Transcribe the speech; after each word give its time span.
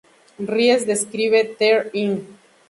Ries 0.51 0.81
describe 0.85 1.41
There 1.59 1.91
Inc. 1.93 2.23